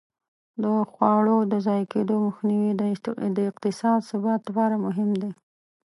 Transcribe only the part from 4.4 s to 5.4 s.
لپاره مهم دی.